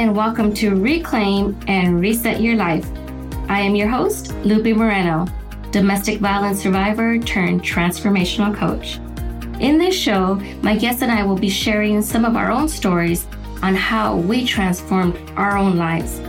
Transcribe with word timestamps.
and 0.00 0.16
welcome 0.16 0.54
to 0.54 0.74
Reclaim 0.76 1.60
and 1.66 2.00
Reset 2.00 2.40
Your 2.40 2.56
Life. 2.56 2.88
I 3.50 3.60
am 3.60 3.74
your 3.74 3.88
host, 3.88 4.34
Lupe 4.46 4.74
Moreno, 4.74 5.26
domestic 5.72 6.20
violence 6.20 6.62
survivor 6.62 7.18
turned 7.18 7.62
transformational 7.62 8.56
coach. 8.56 8.96
In 9.60 9.76
this 9.76 9.94
show, 9.94 10.36
my 10.62 10.74
guests 10.74 11.02
and 11.02 11.12
I 11.12 11.22
will 11.22 11.36
be 11.36 11.50
sharing 11.50 12.00
some 12.00 12.24
of 12.24 12.34
our 12.34 12.50
own 12.50 12.66
stories 12.66 13.26
on 13.60 13.74
how 13.74 14.16
we 14.16 14.46
transformed 14.46 15.18
our 15.36 15.58
own 15.58 15.76
lives. 15.76 16.22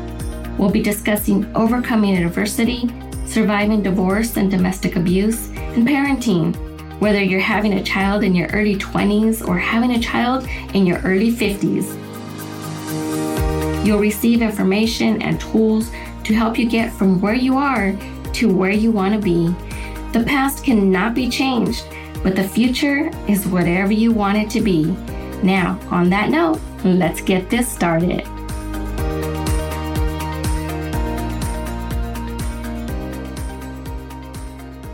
We'll 0.58 0.70
be 0.70 0.84
discussing 0.84 1.50
overcoming 1.56 2.18
adversity, 2.18 2.90
surviving 3.26 3.82
divorce 3.82 4.36
and 4.36 4.52
domestic 4.52 4.98
abuse, 4.98 5.48
and 5.48 5.88
parenting. 5.88 6.54
Whether 7.00 7.24
you're 7.24 7.40
having 7.40 7.76
a 7.76 7.84
child 7.86 8.26
in 8.26 8.36
your 8.36 8.50
early 8.50 8.76
20s 8.76 9.48
or 9.48 9.58
having 9.58 9.92
a 9.92 10.00
child 10.02 10.46
in 10.74 10.86
your 10.86 11.00
early 11.06 11.32
50s, 11.32 12.11
you'll 13.84 14.00
receive 14.00 14.42
information 14.42 15.22
and 15.22 15.40
tools 15.40 15.92
to 16.24 16.34
help 16.34 16.58
you 16.58 16.70
get 16.70 16.94
from 16.94 17.20
where 17.20 17.34
you 17.34 17.58
are 17.58 17.96
to 18.34 18.54
where 18.54 18.72
you 18.72 18.92
want 18.92 19.14
to 19.14 19.20
be. 19.20 19.48
The 20.12 20.24
past 20.26 20.64
cannot 20.64 21.14
be 21.14 21.30
changed, 21.30 21.86
but 22.24 22.36
the 22.36 22.44
future 22.44 23.10
is 23.28 23.48
whatever 23.48 23.92
you 23.92 24.12
want 24.12 24.38
it 24.38 24.50
to 24.52 24.62
be. 24.62 24.86
Now, 25.44 25.80
on 25.90 26.10
that 26.12 26.30
note, 26.30 26.60
let's 26.84 27.22
get 27.22 27.50
this 27.50 27.68
started. 27.68 28.22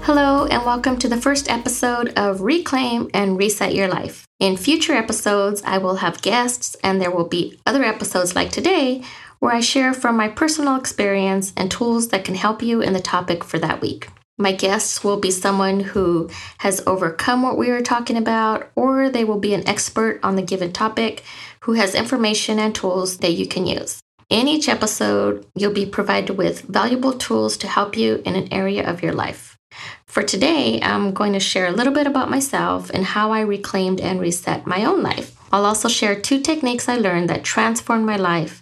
Hello, 0.03 0.45
and 0.45 0.65
welcome 0.65 0.97
to 0.99 1.09
the 1.09 1.17
first 1.17 1.51
episode 1.51 2.13
of 2.17 2.41
Reclaim 2.41 3.09
and 3.13 3.37
Reset 3.37 3.75
Your 3.75 3.89
Life. 3.89 4.26
In 4.39 4.55
future 4.55 4.93
episodes, 4.93 5.63
I 5.65 5.79
will 5.79 5.95
have 5.95 6.21
guests, 6.21 6.75
and 6.83 7.01
there 7.01 7.09
will 7.09 7.27
be 7.27 7.59
other 7.65 7.83
episodes 7.83 8.35
like 8.35 8.51
today 8.51 9.01
where 9.39 9.51
I 9.51 9.61
share 9.61 9.95
from 9.95 10.15
my 10.15 10.27
personal 10.27 10.75
experience 10.75 11.53
and 11.57 11.71
tools 11.71 12.09
that 12.09 12.23
can 12.23 12.35
help 12.35 12.61
you 12.61 12.79
in 12.81 12.93
the 12.93 12.99
topic 12.99 13.43
for 13.43 13.57
that 13.57 13.81
week. 13.81 14.09
My 14.37 14.51
guests 14.51 15.03
will 15.03 15.17
be 15.17 15.31
someone 15.31 15.79
who 15.79 16.29
has 16.59 16.83
overcome 16.85 17.41
what 17.41 17.57
we 17.57 17.71
are 17.71 17.81
talking 17.81 18.15
about, 18.15 18.69
or 18.75 19.09
they 19.09 19.23
will 19.23 19.39
be 19.39 19.55
an 19.55 19.67
expert 19.67 20.19
on 20.21 20.35
the 20.35 20.43
given 20.43 20.71
topic 20.71 21.23
who 21.61 21.73
has 21.73 21.95
information 21.95 22.59
and 22.59 22.75
tools 22.75 23.17
that 23.17 23.31
you 23.31 23.47
can 23.47 23.65
use. 23.65 24.01
In 24.29 24.47
each 24.47 24.69
episode, 24.69 25.47
you'll 25.55 25.73
be 25.73 25.87
provided 25.87 26.37
with 26.37 26.61
valuable 26.61 27.13
tools 27.13 27.57
to 27.57 27.67
help 27.67 27.97
you 27.97 28.21
in 28.23 28.35
an 28.35 28.53
area 28.53 28.87
of 28.87 29.01
your 29.01 29.13
life. 29.13 29.56
For 30.05 30.23
today, 30.23 30.79
I'm 30.81 31.13
going 31.13 31.33
to 31.33 31.39
share 31.39 31.67
a 31.67 31.71
little 31.71 31.93
bit 31.93 32.07
about 32.07 32.29
myself 32.29 32.89
and 32.89 33.05
how 33.05 33.31
I 33.31 33.41
reclaimed 33.41 34.01
and 34.01 34.19
reset 34.19 34.65
my 34.65 34.85
own 34.85 35.03
life. 35.03 35.35
I'll 35.51 35.65
also 35.65 35.87
share 35.87 36.19
two 36.19 36.39
techniques 36.41 36.89
I 36.89 36.97
learned 36.97 37.29
that 37.29 37.43
transformed 37.43 38.05
my 38.05 38.17
life. 38.17 38.61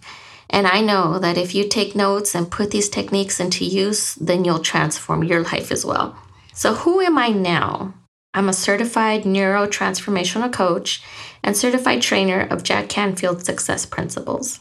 And 0.49 0.67
I 0.67 0.81
know 0.81 1.17
that 1.19 1.37
if 1.37 1.55
you 1.55 1.67
take 1.67 1.95
notes 1.95 2.35
and 2.35 2.51
put 2.51 2.71
these 2.71 2.89
techniques 2.89 3.39
into 3.39 3.65
use, 3.65 4.15
then 4.15 4.45
you'll 4.45 4.59
transform 4.59 5.23
your 5.23 5.43
life 5.43 5.71
as 5.71 5.85
well. 5.85 6.17
So, 6.53 6.73
who 6.73 7.01
am 7.01 7.17
I 7.17 7.29
now? 7.29 7.93
I'm 8.33 8.49
a 8.49 8.53
certified 8.53 9.23
neurotransformational 9.23 10.51
coach 10.51 11.01
and 11.41 11.55
certified 11.55 12.01
trainer 12.01 12.41
of 12.41 12.63
Jack 12.63 12.89
Canfield 12.89 13.45
Success 13.45 13.85
Principles. 13.85 14.59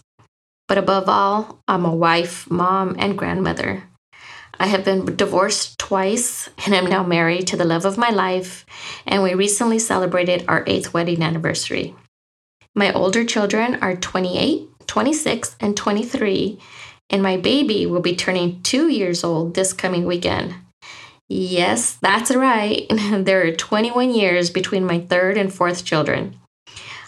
But 0.68 0.78
above 0.78 1.08
all, 1.08 1.58
I'm 1.68 1.84
a 1.84 1.94
wife, 1.94 2.48
mom, 2.50 2.96
and 2.98 3.18
grandmother. 3.18 3.84
I 4.58 4.66
have 4.66 4.84
been 4.84 5.16
divorced 5.16 5.78
twice 5.78 6.48
and 6.64 6.74
am 6.74 6.86
now 6.86 7.02
married 7.02 7.46
to 7.48 7.56
the 7.56 7.64
love 7.64 7.84
of 7.84 7.98
my 7.98 8.10
life, 8.10 8.64
and 9.06 9.22
we 9.22 9.34
recently 9.34 9.78
celebrated 9.78 10.44
our 10.48 10.64
eighth 10.66 10.94
wedding 10.94 11.22
anniversary. 11.22 11.94
My 12.74 12.92
older 12.92 13.24
children 13.24 13.76
are 13.82 13.96
28, 13.96 14.68
26, 14.86 15.56
and 15.60 15.76
23, 15.76 16.58
and 17.10 17.22
my 17.22 17.36
baby 17.36 17.86
will 17.86 18.00
be 18.00 18.16
turning 18.16 18.62
two 18.62 18.88
years 18.88 19.22
old 19.24 19.54
this 19.54 19.72
coming 19.72 20.06
weekend. 20.06 20.54
Yes, 21.28 21.96
that's 22.02 22.34
right. 22.34 22.86
there 22.90 23.46
are 23.46 23.52
21 23.52 24.10
years 24.10 24.50
between 24.50 24.84
my 24.84 25.00
third 25.00 25.36
and 25.36 25.52
fourth 25.52 25.84
children. 25.84 26.38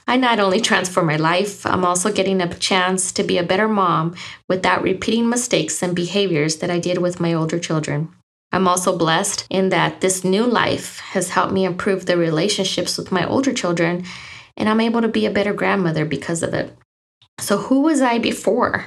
I 0.08 0.16
not 0.16 0.38
only 0.38 0.60
transform 0.60 1.06
my 1.06 1.16
life, 1.16 1.66
I'm 1.66 1.84
also 1.84 2.12
getting 2.12 2.40
a 2.40 2.54
chance 2.54 3.10
to 3.12 3.24
be 3.24 3.38
a 3.38 3.42
better 3.42 3.66
mom 3.66 4.14
without 4.48 4.82
repeating 4.82 5.28
mistakes 5.28 5.82
and 5.82 5.96
behaviors 5.96 6.56
that 6.56 6.70
I 6.70 6.78
did 6.78 6.98
with 6.98 7.18
my 7.18 7.34
older 7.34 7.58
children. 7.58 8.10
I'm 8.52 8.68
also 8.68 8.96
blessed 8.96 9.46
in 9.50 9.70
that 9.70 10.00
this 10.00 10.22
new 10.22 10.46
life 10.46 11.00
has 11.00 11.30
helped 11.30 11.52
me 11.52 11.64
improve 11.64 12.06
the 12.06 12.16
relationships 12.16 12.96
with 12.96 13.10
my 13.10 13.26
older 13.26 13.52
children, 13.52 14.04
and 14.56 14.68
I'm 14.68 14.80
able 14.80 15.02
to 15.02 15.08
be 15.08 15.26
a 15.26 15.30
better 15.30 15.52
grandmother 15.52 16.04
because 16.04 16.44
of 16.44 16.54
it. 16.54 16.76
So, 17.38 17.58
who 17.58 17.80
was 17.80 18.00
I 18.00 18.18
before? 18.18 18.86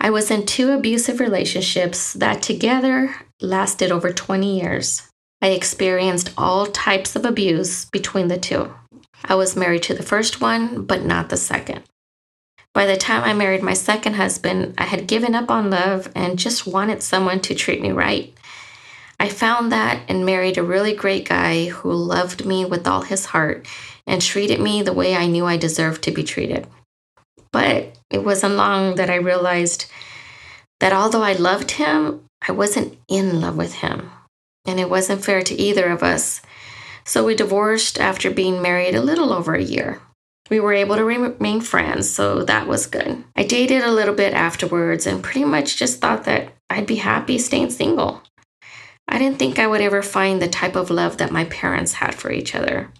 I 0.00 0.10
was 0.10 0.30
in 0.30 0.46
two 0.46 0.72
abusive 0.72 1.20
relationships 1.20 2.14
that 2.14 2.42
together 2.42 3.14
lasted 3.40 3.92
over 3.92 4.12
20 4.12 4.58
years. 4.58 5.02
I 5.40 5.48
experienced 5.48 6.32
all 6.36 6.66
types 6.66 7.14
of 7.14 7.24
abuse 7.24 7.84
between 7.84 8.28
the 8.28 8.38
two. 8.38 8.74
I 9.24 9.34
was 9.34 9.56
married 9.56 9.82
to 9.84 9.94
the 9.94 10.02
first 10.02 10.40
one, 10.40 10.84
but 10.84 11.04
not 11.04 11.30
the 11.30 11.36
second. 11.36 11.82
By 12.74 12.86
the 12.86 12.96
time 12.96 13.22
I 13.22 13.32
married 13.32 13.62
my 13.62 13.74
second 13.74 14.14
husband, 14.14 14.74
I 14.76 14.84
had 14.84 15.06
given 15.06 15.34
up 15.34 15.50
on 15.50 15.70
love 15.70 16.10
and 16.14 16.38
just 16.38 16.66
wanted 16.66 17.02
someone 17.02 17.40
to 17.40 17.54
treat 17.54 17.80
me 17.80 17.92
right. 17.92 18.34
I 19.18 19.28
found 19.28 19.70
that 19.72 20.02
and 20.08 20.26
married 20.26 20.58
a 20.58 20.62
really 20.62 20.92
great 20.92 21.26
guy 21.26 21.66
who 21.66 21.92
loved 21.92 22.44
me 22.44 22.64
with 22.64 22.86
all 22.86 23.02
his 23.02 23.26
heart 23.26 23.66
and 24.06 24.20
treated 24.20 24.60
me 24.60 24.82
the 24.82 24.92
way 24.92 25.14
I 25.14 25.26
knew 25.26 25.46
I 25.46 25.56
deserved 25.56 26.02
to 26.02 26.10
be 26.10 26.24
treated. 26.24 26.66
But 27.52 27.96
it 28.10 28.24
wasn't 28.24 28.56
long 28.56 28.96
that 28.96 29.08
I 29.08 29.14
realized 29.14 29.86
that 30.80 30.92
although 30.92 31.22
I 31.22 31.34
loved 31.34 31.70
him, 31.70 32.24
I 32.46 32.52
wasn't 32.52 32.98
in 33.08 33.40
love 33.40 33.56
with 33.56 33.74
him. 33.74 34.10
And 34.66 34.80
it 34.80 34.90
wasn't 34.90 35.24
fair 35.24 35.42
to 35.42 35.54
either 35.54 35.88
of 35.88 36.02
us 36.02 36.42
so 37.04 37.24
we 37.24 37.34
divorced 37.34 37.98
after 37.98 38.30
being 38.30 38.62
married 38.62 38.94
a 38.94 39.02
little 39.02 39.32
over 39.32 39.54
a 39.54 39.62
year. 39.62 40.00
We 40.50 40.60
were 40.60 40.74
able 40.74 40.96
to 40.96 41.04
remain 41.04 41.60
friends, 41.60 42.10
so 42.10 42.42
that 42.44 42.66
was 42.66 42.86
good. 42.86 43.24
I 43.34 43.44
dated 43.44 43.82
a 43.82 43.90
little 43.90 44.14
bit 44.14 44.34
afterwards 44.34 45.06
and 45.06 45.22
pretty 45.22 45.44
much 45.44 45.76
just 45.76 46.00
thought 46.00 46.24
that 46.24 46.52
I'd 46.68 46.86
be 46.86 46.96
happy 46.96 47.38
staying 47.38 47.70
single. 47.70 48.22
I 49.08 49.18
didn't 49.18 49.38
think 49.38 49.58
I 49.58 49.66
would 49.66 49.80
ever 49.80 50.02
find 50.02 50.40
the 50.40 50.48
type 50.48 50.76
of 50.76 50.90
love 50.90 51.18
that 51.18 51.30
my 51.30 51.44
parents 51.44 51.94
had 51.94 52.14
for 52.14 52.30
each 52.30 52.54
other. 52.54 52.90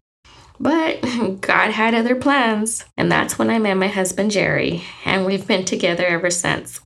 But 0.59 1.01
God 1.41 1.71
had 1.71 1.95
other 1.95 2.15
plans, 2.15 2.85
and 2.97 3.11
that's 3.11 3.39
when 3.39 3.51
I 3.51 3.59
met 3.59 3.77
my 3.77 3.89
husband 3.89 4.31
Jerry, 4.31 4.85
and 5.05 5.27
we've 5.27 5.47
been 5.47 5.65
together 5.65 6.07
ever 6.07 6.31
since. 6.31 6.81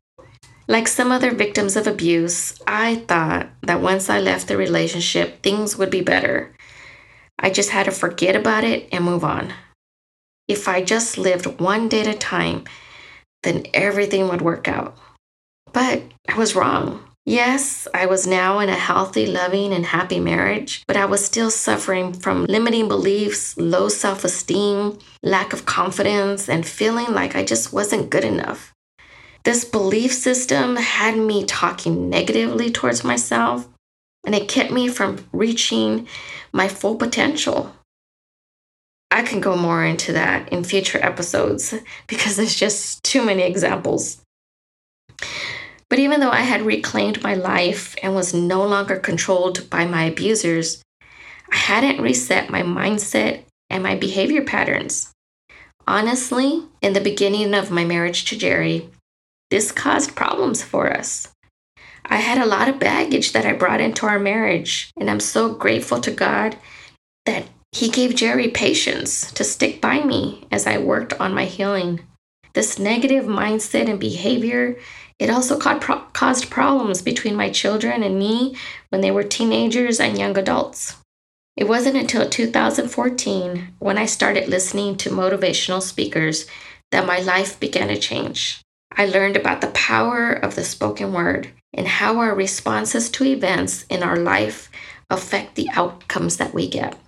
Like 0.66 0.86
some 0.86 1.12
other 1.12 1.30
victims 1.30 1.76
of 1.76 1.86
abuse, 1.86 2.60
I 2.66 2.96
thought 2.96 3.48
that 3.62 3.80
once 3.80 4.10
I 4.10 4.20
left 4.20 4.48
the 4.48 4.56
relationship, 4.56 5.42
things 5.42 5.78
would 5.78 5.90
be 5.90 6.02
better. 6.02 6.52
I 7.38 7.50
just 7.50 7.70
had 7.70 7.84
to 7.84 7.92
forget 7.92 8.36
about 8.36 8.64
it 8.64 8.88
and 8.92 9.04
move 9.04 9.24
on. 9.24 9.52
If 10.48 10.66
I 10.66 10.82
just 10.82 11.18
lived 11.18 11.60
one 11.60 11.88
day 11.88 12.00
at 12.00 12.06
a 12.06 12.14
time, 12.14 12.64
then 13.42 13.66
everything 13.74 14.28
would 14.28 14.42
work 14.42 14.66
out. 14.66 14.96
But 15.72 16.02
I 16.28 16.36
was 16.36 16.54
wrong. 16.56 17.04
Yes, 17.28 17.86
I 17.92 18.06
was 18.06 18.26
now 18.26 18.58
in 18.58 18.70
a 18.70 18.74
healthy, 18.74 19.26
loving, 19.26 19.74
and 19.74 19.84
happy 19.84 20.18
marriage, 20.18 20.82
but 20.88 20.96
I 20.96 21.04
was 21.04 21.22
still 21.22 21.50
suffering 21.50 22.14
from 22.14 22.46
limiting 22.46 22.88
beliefs, 22.88 23.54
low 23.58 23.90
self 23.90 24.24
esteem, 24.24 24.98
lack 25.22 25.52
of 25.52 25.66
confidence, 25.66 26.48
and 26.48 26.64
feeling 26.66 27.12
like 27.12 27.36
I 27.36 27.44
just 27.44 27.70
wasn't 27.70 28.08
good 28.08 28.24
enough. 28.24 28.72
This 29.44 29.64
belief 29.64 30.12
system 30.14 30.76
had 30.76 31.18
me 31.18 31.44
talking 31.44 32.08
negatively 32.08 32.70
towards 32.70 33.04
myself, 33.04 33.68
and 34.24 34.34
it 34.34 34.48
kept 34.48 34.70
me 34.70 34.88
from 34.88 35.24
reaching 35.32 36.06
my 36.52 36.68
full 36.68 36.96
potential. 36.96 37.74
I 39.10 39.22
can 39.22 39.40
go 39.40 39.56
more 39.56 39.84
into 39.84 40.12
that 40.12 40.50
in 40.50 40.64
future 40.64 40.98
episodes 41.02 41.74
because 42.06 42.36
there's 42.36 42.54
just 42.54 43.02
too 43.02 43.24
many 43.24 43.42
examples. 43.42 44.22
But 45.88 45.98
even 45.98 46.20
though 46.20 46.30
I 46.30 46.42
had 46.42 46.62
reclaimed 46.62 47.22
my 47.22 47.34
life 47.34 47.96
and 48.02 48.14
was 48.14 48.34
no 48.34 48.66
longer 48.66 48.96
controlled 48.96 49.70
by 49.70 49.86
my 49.86 50.04
abusers, 50.04 50.82
I 51.50 51.56
hadn't 51.56 52.02
reset 52.02 52.50
my 52.50 52.62
mindset 52.62 53.44
and 53.70 53.82
my 53.82 53.94
behavior 53.94 54.42
patterns. 54.42 55.12
Honestly, 55.86 56.64
in 56.82 56.92
the 56.92 57.00
beginning 57.00 57.54
of 57.54 57.70
my 57.70 57.84
marriage 57.84 58.26
to 58.26 58.36
Jerry, 58.36 58.90
this 59.50 59.72
caused 59.72 60.14
problems 60.14 60.62
for 60.62 60.92
us. 60.92 61.28
I 62.10 62.16
had 62.16 62.38
a 62.38 62.46
lot 62.46 62.68
of 62.68 62.78
baggage 62.78 63.32
that 63.32 63.44
I 63.44 63.52
brought 63.52 63.80
into 63.80 64.06
our 64.06 64.18
marriage, 64.18 64.90
and 64.96 65.10
I'm 65.10 65.20
so 65.20 65.52
grateful 65.52 66.00
to 66.00 66.10
God 66.10 66.56
that 67.26 67.44
He 67.72 67.90
gave 67.90 68.16
Jerry 68.16 68.48
patience 68.48 69.30
to 69.32 69.44
stick 69.44 69.80
by 69.80 70.00
me 70.00 70.46
as 70.50 70.66
I 70.66 70.78
worked 70.78 71.12
on 71.20 71.34
my 71.34 71.44
healing. 71.44 72.00
This 72.54 72.78
negative 72.78 73.24
mindset 73.24 73.88
and 73.88 74.00
behavior, 74.00 74.78
it 75.18 75.28
also 75.28 75.58
caused 75.58 76.50
problems 76.50 77.02
between 77.02 77.36
my 77.36 77.50
children 77.50 78.02
and 78.02 78.18
me 78.18 78.56
when 78.88 79.02
they 79.02 79.10
were 79.10 79.22
teenagers 79.22 80.00
and 80.00 80.18
young 80.18 80.38
adults. 80.38 80.96
It 81.56 81.68
wasn't 81.68 81.96
until 81.96 82.28
2014 82.28 83.74
when 83.80 83.98
I 83.98 84.06
started 84.06 84.48
listening 84.48 84.96
to 84.98 85.10
motivational 85.10 85.82
speakers 85.82 86.46
that 86.90 87.06
my 87.06 87.18
life 87.18 87.60
began 87.60 87.88
to 87.88 87.98
change. 87.98 88.62
I 88.98 89.06
learned 89.06 89.36
about 89.36 89.60
the 89.60 89.68
power 89.68 90.32
of 90.32 90.56
the 90.56 90.64
spoken 90.64 91.12
word 91.12 91.52
and 91.72 91.86
how 91.86 92.18
our 92.18 92.34
responses 92.34 93.08
to 93.10 93.24
events 93.24 93.84
in 93.88 94.02
our 94.02 94.16
life 94.16 94.68
affect 95.08 95.54
the 95.54 95.68
outcomes 95.70 96.36
that 96.38 96.52
we 96.52 96.68
get. 96.68 96.98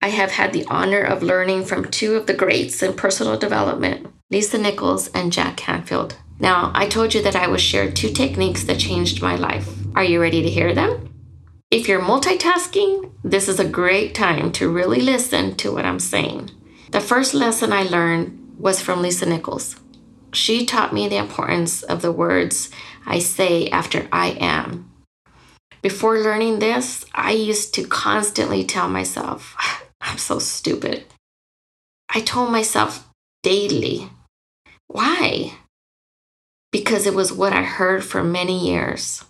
I 0.00 0.10
have 0.10 0.30
had 0.30 0.52
the 0.52 0.64
honor 0.66 1.02
of 1.02 1.24
learning 1.24 1.64
from 1.64 1.90
two 1.90 2.14
of 2.14 2.26
the 2.26 2.34
greats 2.34 2.84
in 2.84 2.92
personal 2.92 3.36
development, 3.36 4.06
Lisa 4.30 4.58
Nichols 4.58 5.08
and 5.08 5.32
Jack 5.32 5.56
Canfield. 5.56 6.14
Now, 6.38 6.70
I 6.72 6.86
told 6.86 7.14
you 7.14 7.22
that 7.24 7.34
I 7.34 7.48
would 7.48 7.60
share 7.60 7.90
two 7.90 8.10
techniques 8.10 8.62
that 8.64 8.78
changed 8.78 9.20
my 9.20 9.34
life. 9.34 9.68
Are 9.96 10.04
you 10.04 10.20
ready 10.20 10.40
to 10.42 10.48
hear 10.48 10.72
them? 10.72 11.12
If 11.72 11.88
you're 11.88 12.00
multitasking, 12.00 13.10
this 13.24 13.48
is 13.48 13.58
a 13.58 13.68
great 13.68 14.14
time 14.14 14.52
to 14.52 14.70
really 14.70 15.00
listen 15.00 15.56
to 15.56 15.72
what 15.72 15.84
I'm 15.84 15.98
saying. 15.98 16.52
The 16.92 17.00
first 17.00 17.34
lesson 17.34 17.72
I 17.72 17.82
learned 17.82 18.54
was 18.56 18.80
from 18.80 19.02
Lisa 19.02 19.26
Nichols. 19.26 19.80
She 20.32 20.66
taught 20.66 20.92
me 20.92 21.08
the 21.08 21.16
importance 21.16 21.82
of 21.82 22.02
the 22.02 22.12
words 22.12 22.70
I 23.06 23.18
say 23.18 23.68
after 23.70 24.08
I 24.12 24.36
am. 24.40 24.90
Before 25.80 26.18
learning 26.18 26.58
this, 26.58 27.04
I 27.14 27.32
used 27.32 27.72
to 27.74 27.86
constantly 27.86 28.64
tell 28.64 28.88
myself, 28.88 29.56
I'm 30.00 30.18
so 30.18 30.38
stupid. 30.38 31.04
I 32.08 32.20
told 32.20 32.50
myself 32.50 33.08
daily. 33.42 34.10
Why? 34.86 35.54
Because 36.72 37.06
it 37.06 37.14
was 37.14 37.32
what 37.32 37.52
I 37.52 37.62
heard 37.62 38.04
for 38.04 38.22
many 38.22 38.68
years. 38.68 39.24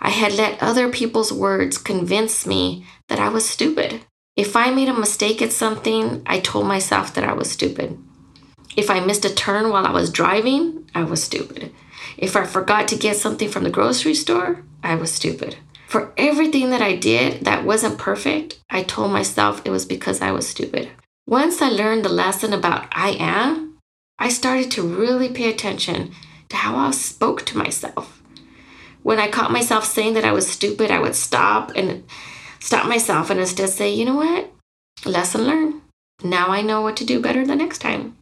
I 0.00 0.10
had 0.10 0.34
let 0.34 0.62
other 0.62 0.90
people's 0.90 1.32
words 1.32 1.78
convince 1.78 2.46
me 2.46 2.86
that 3.08 3.18
I 3.18 3.28
was 3.28 3.48
stupid. 3.48 4.00
If 4.36 4.56
I 4.56 4.70
made 4.70 4.88
a 4.88 4.94
mistake 4.94 5.40
at 5.40 5.52
something, 5.52 6.22
I 6.26 6.40
told 6.40 6.66
myself 6.66 7.14
that 7.14 7.24
I 7.24 7.32
was 7.32 7.50
stupid. 7.50 7.98
If 8.76 8.90
I 8.90 9.00
missed 9.00 9.24
a 9.24 9.34
turn 9.34 9.70
while 9.70 9.86
I 9.86 9.92
was 9.92 10.10
driving, 10.10 10.90
I 10.94 11.04
was 11.04 11.22
stupid. 11.22 11.72
If 12.16 12.36
I 12.36 12.44
forgot 12.44 12.88
to 12.88 12.96
get 12.96 13.16
something 13.16 13.48
from 13.48 13.64
the 13.64 13.70
grocery 13.70 14.14
store, 14.14 14.62
I 14.82 14.94
was 14.96 15.12
stupid. 15.12 15.56
For 15.86 16.12
everything 16.16 16.70
that 16.70 16.82
I 16.82 16.96
did 16.96 17.44
that 17.44 17.64
wasn't 17.64 17.98
perfect, 17.98 18.58
I 18.68 18.82
told 18.82 19.12
myself 19.12 19.62
it 19.64 19.70
was 19.70 19.86
because 19.86 20.20
I 20.20 20.32
was 20.32 20.48
stupid. 20.48 20.90
Once 21.26 21.62
I 21.62 21.68
learned 21.68 22.04
the 22.04 22.08
lesson 22.08 22.52
about 22.52 22.88
I 22.92 23.10
am, 23.10 23.78
I 24.18 24.28
started 24.28 24.70
to 24.72 24.82
really 24.82 25.28
pay 25.28 25.48
attention 25.48 26.12
to 26.48 26.56
how 26.56 26.76
I 26.76 26.90
spoke 26.90 27.46
to 27.46 27.58
myself. 27.58 28.22
When 29.02 29.18
I 29.18 29.28
caught 29.30 29.52
myself 29.52 29.84
saying 29.84 30.14
that 30.14 30.24
I 30.24 30.32
was 30.32 30.50
stupid, 30.50 30.90
I 30.90 30.98
would 30.98 31.14
stop 31.14 31.72
and 31.76 32.04
stop 32.58 32.88
myself 32.88 33.30
and 33.30 33.38
instead 33.38 33.68
say, 33.68 33.92
you 33.92 34.04
know 34.04 34.16
what? 34.16 34.50
Lesson 35.04 35.42
learned. 35.42 35.80
Now 36.22 36.48
I 36.48 36.62
know 36.62 36.80
what 36.80 36.96
to 36.98 37.04
do 37.04 37.20
better 37.20 37.46
the 37.46 37.54
next 37.54 37.78
time. 37.78 38.16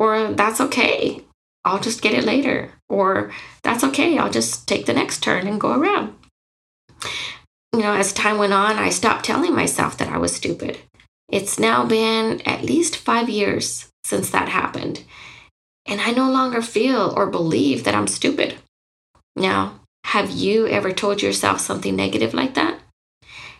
Or 0.00 0.32
that's 0.32 0.60
okay. 0.62 1.22
I'll 1.64 1.78
just 1.78 2.00
get 2.00 2.14
it 2.14 2.24
later. 2.24 2.72
Or 2.88 3.30
that's 3.62 3.84
okay. 3.84 4.16
I'll 4.16 4.30
just 4.30 4.66
take 4.66 4.86
the 4.86 4.94
next 4.94 5.22
turn 5.22 5.46
and 5.46 5.60
go 5.60 5.78
around. 5.78 6.16
You 7.74 7.80
know, 7.80 7.92
as 7.92 8.12
time 8.12 8.38
went 8.38 8.54
on, 8.54 8.78
I 8.78 8.88
stopped 8.88 9.26
telling 9.26 9.54
myself 9.54 9.98
that 9.98 10.08
I 10.08 10.16
was 10.16 10.34
stupid. 10.34 10.78
It's 11.28 11.58
now 11.58 11.84
been 11.84 12.40
at 12.46 12.64
least 12.64 12.96
five 12.96 13.28
years 13.28 13.88
since 14.02 14.30
that 14.30 14.48
happened. 14.48 15.04
And 15.86 16.00
I 16.00 16.12
no 16.12 16.30
longer 16.30 16.62
feel 16.62 17.12
or 17.14 17.26
believe 17.26 17.84
that 17.84 17.94
I'm 17.94 18.08
stupid. 18.08 18.56
Now, 19.36 19.80
have 20.04 20.30
you 20.30 20.66
ever 20.66 20.92
told 20.92 21.22
yourself 21.22 21.60
something 21.60 21.94
negative 21.94 22.34
like 22.34 22.54
that? 22.54 22.80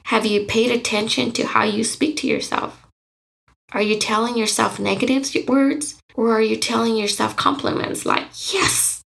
Have 0.05 0.25
you 0.27 0.47
paid 0.47 0.73
attention 0.73 1.33
to 1.33 1.47
how 1.47 1.65
you 1.65 1.85
speak 1.85 2.17
to 2.17 2.27
yourself? 2.27 2.90
Are 3.73 3.83
you 3.83 3.99
telling 3.99 4.37
yourself 4.37 4.81
negative 4.81 5.31
words 5.47 5.97
or 6.15 6.33
are 6.33 6.43
you 6.43 6.57
telling 6.57 6.97
yourself 6.97 7.37
compliments 7.37 8.05
like, 8.05 8.27
yes, 8.53 9.03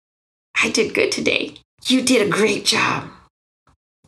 I 0.62 0.70
did 0.70 0.94
good 0.94 1.12
today? 1.12 1.56
You 1.86 2.02
did 2.02 2.26
a 2.26 2.32
great 2.32 2.64
job. 2.64 3.10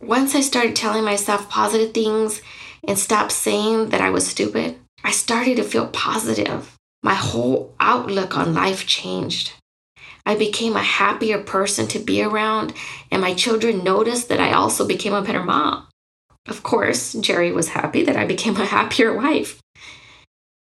Once 0.02 0.34
I 0.34 0.42
started 0.42 0.76
telling 0.76 1.04
myself 1.04 1.50
positive 1.50 1.94
things 1.94 2.42
and 2.88 2.98
stopped 2.98 3.34
saying 3.34 3.90
that 3.90 4.00
I 4.00 4.10
was 4.12 4.28
stupid, 4.28 4.78
I 5.04 5.12
started 5.12 5.58
to 5.58 5.64
feel 5.64 5.88
positive. 5.88 6.74
My 7.04 7.16
whole 7.16 7.74
outlook 7.80 8.38
on 8.38 8.54
life 8.54 8.88
changed. 8.88 9.54
I 10.26 10.36
became 10.36 10.76
a 10.76 10.84
happier 10.84 11.38
person 11.38 11.88
to 11.88 12.00
be 12.00 12.24
around, 12.24 12.74
and 13.12 13.22
my 13.22 13.34
children 13.34 13.84
noticed 13.84 14.30
that 14.30 14.40
I 14.40 14.54
also 14.54 14.88
became 14.88 15.14
a 15.14 15.22
better 15.22 15.44
mom. 15.44 15.88
Of 16.48 16.64
course, 16.64 17.14
Jerry 17.14 17.52
was 17.52 17.70
happy 17.70 18.04
that 18.04 18.16
I 18.16 18.26
became 18.26 18.56
a 18.56 18.66
happier 18.78 19.14
wife. 19.14 19.60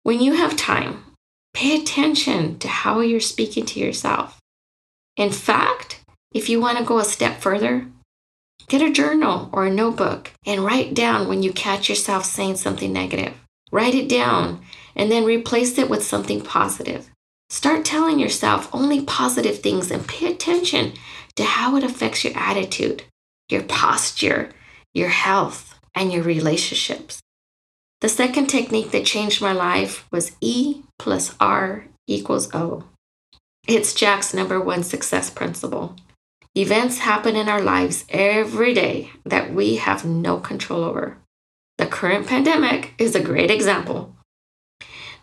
When 0.03 0.19
you 0.21 0.33
have 0.33 0.55
time, 0.55 1.11
Pay 1.53 1.79
attention 1.81 2.57
to 2.59 2.67
how 2.67 3.01
you're 3.01 3.19
speaking 3.19 3.65
to 3.67 3.79
yourself. 3.79 4.39
In 5.17 5.31
fact, 5.31 6.01
if 6.33 6.49
you 6.49 6.61
want 6.61 6.77
to 6.77 6.83
go 6.83 6.99
a 6.99 7.05
step 7.05 7.41
further, 7.41 7.87
get 8.67 8.81
a 8.81 8.91
journal 8.91 9.49
or 9.51 9.65
a 9.65 9.71
notebook 9.71 10.31
and 10.45 10.63
write 10.63 10.93
down 10.93 11.27
when 11.27 11.43
you 11.43 11.51
catch 11.51 11.89
yourself 11.89 12.25
saying 12.25 12.55
something 12.55 12.91
negative. 12.91 13.33
Write 13.71 13.95
it 13.95 14.07
down 14.07 14.61
and 14.95 15.11
then 15.11 15.25
replace 15.25 15.77
it 15.77 15.89
with 15.89 16.03
something 16.03 16.41
positive. 16.41 17.09
Start 17.49 17.83
telling 17.83 18.17
yourself 18.17 18.73
only 18.73 19.03
positive 19.03 19.59
things 19.59 19.91
and 19.91 20.07
pay 20.07 20.31
attention 20.31 20.93
to 21.35 21.43
how 21.43 21.75
it 21.75 21.83
affects 21.83 22.23
your 22.23 22.35
attitude, 22.37 23.03
your 23.49 23.63
posture, 23.63 24.51
your 24.93 25.09
health, 25.09 25.77
and 25.93 26.13
your 26.13 26.23
relationships. 26.23 27.20
The 28.01 28.09
second 28.09 28.47
technique 28.47 28.91
that 28.91 29.05
changed 29.05 29.41
my 29.41 29.53
life 29.53 30.07
was 30.11 30.35
E 30.41 30.81
plus 30.97 31.35
R 31.39 31.85
equals 32.07 32.53
O. 32.53 32.83
It's 33.67 33.93
Jack's 33.93 34.33
number 34.33 34.59
one 34.59 34.83
success 34.83 35.29
principle. 35.29 35.95
Events 36.55 36.97
happen 36.97 37.35
in 37.35 37.47
our 37.47 37.61
lives 37.61 38.05
every 38.09 38.73
day 38.73 39.11
that 39.23 39.53
we 39.53 39.75
have 39.75 40.03
no 40.03 40.39
control 40.39 40.83
over. 40.83 41.17
The 41.77 41.85
current 41.85 42.25
pandemic 42.27 42.93
is 42.97 43.15
a 43.15 43.23
great 43.23 43.51
example. 43.51 44.15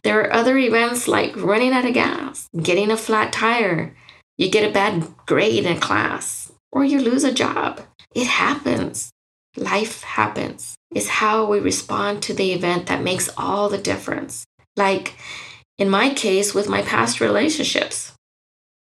There 0.05 0.21
are 0.21 0.33
other 0.33 0.57
events 0.57 1.09
like 1.09 1.37
running 1.37 1.73
out 1.73 1.85
of 1.85 1.95
gas, 1.95 2.49
getting 2.63 2.93
a 2.93 2.97
flat 2.97 3.33
tire, 3.33 3.97
you 4.39 4.49
get 4.49 4.69
a 4.69 4.73
bad 4.73 5.05
grade 5.27 5.67
in 5.67 5.81
class, 5.81 6.53
or 6.71 6.85
you 6.85 7.01
lose 7.01 7.25
a 7.25 7.35
job. 7.35 7.81
It 8.15 8.29
happens. 8.29 9.11
Life 9.59 10.03
happens. 10.03 10.77
It's 10.95 11.09
how 11.09 11.45
we 11.45 11.59
respond 11.59 12.23
to 12.23 12.35
the 12.35 12.53
event 12.53 12.87
that 12.87 13.03
makes 13.03 13.29
all 13.37 13.69
the 13.69 13.79
difference. 13.79 14.45
Like 14.77 15.15
in 15.79 15.89
my 15.89 16.11
case 16.13 16.55
with 16.55 16.69
my 16.69 16.83
past 16.83 17.21
relationships. 17.21 18.13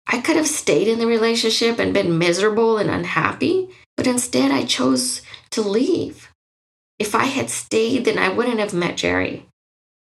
I 0.06 0.21
could 0.21 0.37
have 0.37 0.49
stayed 0.49 0.88
in 0.88 0.99
the 0.99 1.06
relationship 1.06 1.78
and 1.78 1.94
been 1.94 2.18
miserable 2.18 2.78
and 2.78 2.90
unhappy, 2.90 3.68
but 3.97 4.09
instead 4.09 4.50
I 4.50 4.64
chose 4.64 5.23
to 5.52 5.62
leave. 5.62 6.30
If 6.99 7.14
I 7.14 7.25
had 7.25 7.49
stayed, 7.49 8.04
then 8.04 8.18
I 8.18 8.28
wouldn't 8.28 8.59
have 8.59 8.75
met 8.75 8.97
Jerry. 8.97 9.47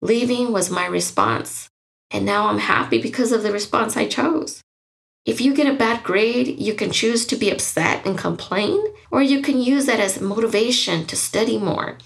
Leaving 0.03 0.53
was 0.53 0.71
my 0.71 0.85
response, 0.87 1.69
and 2.11 2.27
now 2.27 2.49
I'm 2.49 2.59
happy 2.59 3.01
because 3.01 3.33
of 3.33 3.43
the 3.43 3.53
response 3.53 3.97
I 3.97 4.07
chose. 4.07 4.61
If 5.27 5.41
you 5.41 5.53
get 5.55 5.67
a 5.67 5.77
bad 5.77 6.05
grade, 6.05 6.61
you 6.61 6.73
can 6.75 6.93
choose 6.93 7.27
to 7.27 7.37
be 7.37 7.51
upset 7.51 8.07
and 8.07 8.17
complain, 8.17 8.81
or 9.11 9.23
you 9.23 9.43
can 9.43 9.61
use 9.61 9.87
that 9.87 9.99
as 9.99 10.21
motivation 10.21 11.05
to 11.07 11.17
study 11.17 11.59
more 11.59 11.99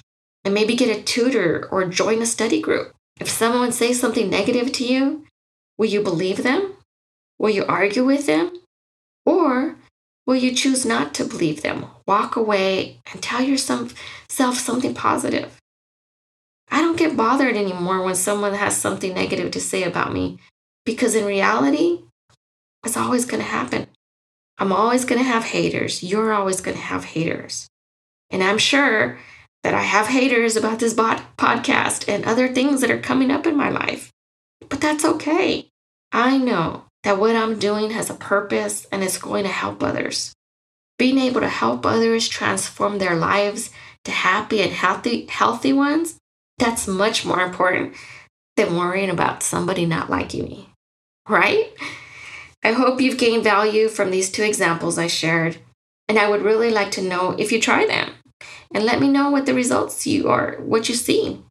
and 0.42 0.54
maybe 0.54 0.74
get 0.74 0.96
a 0.96 1.02
tutor 1.02 1.68
or 1.70 1.84
join 1.84 2.22
a 2.22 2.26
study 2.26 2.62
group. 2.62 2.94
If 3.20 3.28
someone 3.28 3.72
says 3.72 4.00
something 4.00 4.30
negative 4.30 4.72
to 4.72 4.86
you, 4.86 5.26
will 5.76 5.88
you 5.88 6.02
believe 6.02 6.42
them? 6.42 6.72
Will 7.38 7.50
you 7.50 7.66
argue 7.66 8.06
with 8.06 8.24
them? 8.24 8.52
Or 9.26 9.76
will 10.26 10.36
you 10.36 10.54
choose 10.54 10.86
not 10.86 11.12
to 11.14 11.24
believe 11.24 11.60
them? 11.60 11.86
Walk 12.06 12.36
away 12.36 13.00
and 13.12 13.22
tell 13.22 13.42
yourself 13.42 13.94
something 14.30 14.94
positive. 14.94 15.58
I 16.70 16.80
don't 16.80 16.96
get 16.96 17.18
bothered 17.18 17.56
anymore 17.56 18.02
when 18.02 18.14
someone 18.14 18.54
has 18.54 18.76
something 18.76 19.12
negative 19.12 19.50
to 19.50 19.60
say 19.60 19.82
about 19.82 20.14
me 20.14 20.38
because 20.86 21.14
in 21.14 21.26
reality, 21.26 22.04
it's 22.84 22.96
always 22.96 23.24
going 23.24 23.42
to 23.42 23.48
happen. 23.48 23.86
I'm 24.58 24.72
always 24.72 25.04
going 25.04 25.20
to 25.20 25.26
have 25.26 25.44
haters. 25.44 26.02
You're 26.02 26.32
always 26.32 26.60
going 26.60 26.76
to 26.76 26.82
have 26.82 27.04
haters. 27.04 27.68
And 28.30 28.42
I'm 28.42 28.58
sure 28.58 29.18
that 29.62 29.74
I 29.74 29.82
have 29.82 30.08
haters 30.08 30.56
about 30.56 30.78
this 30.78 30.94
bot 30.94 31.36
podcast 31.36 32.08
and 32.08 32.24
other 32.24 32.48
things 32.48 32.80
that 32.80 32.90
are 32.90 32.98
coming 32.98 33.30
up 33.30 33.46
in 33.46 33.56
my 33.56 33.70
life. 33.70 34.10
But 34.68 34.80
that's 34.80 35.04
okay. 35.04 35.68
I 36.12 36.38
know 36.38 36.84
that 37.04 37.18
what 37.18 37.36
I'm 37.36 37.58
doing 37.58 37.90
has 37.90 38.10
a 38.10 38.14
purpose 38.14 38.86
and 38.92 39.02
it's 39.02 39.18
going 39.18 39.44
to 39.44 39.50
help 39.50 39.82
others. 39.82 40.32
Being 40.98 41.18
able 41.18 41.40
to 41.40 41.48
help 41.48 41.86
others 41.86 42.28
transform 42.28 42.98
their 42.98 43.16
lives 43.16 43.70
to 44.04 44.10
happy 44.10 44.60
and 44.60 44.72
healthy 44.72 45.26
healthy 45.26 45.72
ones, 45.72 46.16
that's 46.58 46.86
much 46.86 47.24
more 47.24 47.40
important 47.40 47.94
than 48.56 48.76
worrying 48.76 49.10
about 49.10 49.42
somebody 49.42 49.86
not 49.86 50.10
liking 50.10 50.44
me. 50.44 50.68
Right? 51.28 51.72
I 52.62 52.72
hope 52.72 53.00
you've 53.00 53.18
gained 53.18 53.44
value 53.44 53.88
from 53.88 54.10
these 54.10 54.30
two 54.30 54.42
examples 54.42 54.98
I 54.98 55.06
shared, 55.06 55.58
and 56.08 56.18
I 56.18 56.28
would 56.28 56.42
really 56.42 56.70
like 56.70 56.90
to 56.92 57.02
know 57.02 57.34
if 57.38 57.52
you 57.52 57.60
try 57.60 57.86
them 57.86 58.12
and 58.74 58.84
let 58.84 59.00
me 59.00 59.08
know 59.08 59.30
what 59.30 59.46
the 59.46 59.54
results 59.54 60.06
you 60.06 60.28
are, 60.28 60.56
what 60.60 60.88
you 60.88 60.94
see. 60.94 61.42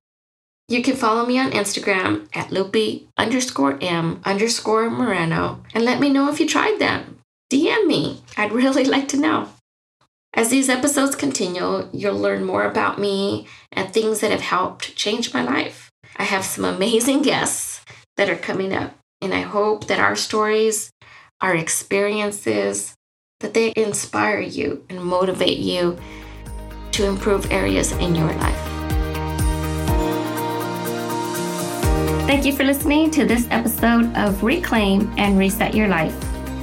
You 0.68 0.84
can 0.84 0.96
follow 0.96 1.26
me 1.26 1.40
on 1.40 1.52
Instagram 1.52 2.28
at 2.36 2.52
lupe 2.52 3.08
underscore 3.18 3.80
m 3.82 4.22
underscore 4.24 4.90
moreno 4.90 5.64
and 5.74 5.84
let 5.84 6.00
me 6.00 6.10
know 6.10 6.30
if 6.30 6.40
you 6.40 6.48
tried 6.48 6.78
them. 6.78 7.20
DM 7.52 7.88
me. 7.88 8.22
I'd 8.38 8.52
really 8.62 8.86
like 8.86 9.08
to 9.10 9.18
know. 9.18 9.50
As 10.34 10.50
these 10.50 10.70
episodes 10.70 11.16
continue, 11.16 11.90
you'll 11.92 12.20
learn 12.20 12.46
more 12.46 12.66
about 12.66 13.00
me 13.00 13.48
and 13.72 13.92
things 13.92 14.20
that 14.20 14.30
have 14.30 14.42
helped 14.42 14.96
change 14.96 15.34
my 15.34 15.42
life. 15.44 15.90
I 16.18 16.24
have 16.24 16.46
some 16.46 16.66
amazing 16.66 17.22
guests 17.24 17.84
that 18.16 18.30
are 18.30 18.36
coming 18.36 18.72
up, 18.72 18.94
and 19.22 19.34
I 19.34 19.42
hope 19.42 19.88
that 19.88 20.00
our 20.00 20.16
stories, 20.16 20.92
our 21.42 21.56
experiences, 21.56 22.96
that 23.40 23.54
they 23.54 23.74
inspire 23.76 24.42
you 24.42 24.86
and 24.90 25.04
motivate 25.04 25.60
you 25.60 25.98
to 26.92 27.06
improve 27.06 27.52
areas 27.52 27.92
in 27.94 28.14
your 28.14 28.34
life. 28.34 28.66
Thank 32.28 32.46
you 32.46 32.54
for 32.54 32.64
listening 32.64 33.10
to 33.12 33.26
this 33.26 33.48
episode 33.50 34.16
of 34.16 34.44
Reclaim 34.44 35.12
and 35.18 35.40
Reset 35.40 35.74
Your 35.74 35.88
Life. 35.88 36.16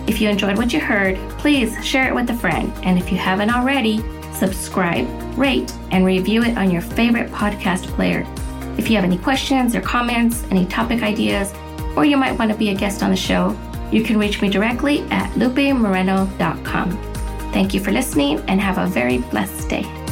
If 0.06 0.20
you 0.20 0.28
enjoyed 0.28 0.56
what 0.56 0.72
you 0.72 0.78
heard, 0.78 1.16
please 1.38 1.84
share 1.84 2.06
it 2.06 2.14
with 2.14 2.30
a 2.30 2.36
friend. 2.36 2.72
And 2.84 2.98
if 2.98 3.10
you 3.10 3.18
haven't 3.18 3.50
already, 3.50 4.04
subscribe, 4.32 5.08
rate, 5.36 5.72
and 5.90 6.04
review 6.04 6.44
it 6.44 6.56
on 6.56 6.70
your 6.70 6.82
favorite 6.82 7.32
podcast 7.32 7.84
player. 7.94 8.24
If 8.78 8.88
you 8.88 8.96
have 8.96 9.04
any 9.04 9.18
questions 9.18 9.74
or 9.74 9.80
comments, 9.80 10.44
any 10.50 10.66
topic 10.66 11.02
ideas, 11.02 11.52
or 11.96 12.04
you 12.04 12.16
might 12.16 12.38
want 12.38 12.52
to 12.52 12.56
be 12.56 12.68
a 12.68 12.74
guest 12.74 13.02
on 13.02 13.10
the 13.10 13.16
show, 13.16 13.56
you 13.92 14.02
can 14.02 14.18
reach 14.18 14.40
me 14.42 14.48
directly 14.48 15.02
at 15.10 15.30
lupemoreno.com. 15.32 16.90
Thank 17.52 17.74
you 17.74 17.80
for 17.80 17.92
listening 17.92 18.40
and 18.48 18.60
have 18.60 18.78
a 18.78 18.86
very 18.86 19.18
blessed 19.18 19.68
day. 19.68 20.05